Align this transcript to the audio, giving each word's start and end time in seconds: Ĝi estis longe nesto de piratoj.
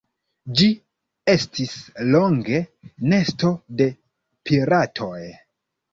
Ĝi 0.59 0.67
estis 1.33 1.75
longe 2.15 2.63
nesto 3.15 3.55
de 3.83 3.91
piratoj. 4.49 5.19